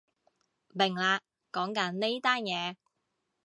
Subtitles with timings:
[0.73, 1.19] 明喇，
[1.51, 2.75] 講緊呢單嘢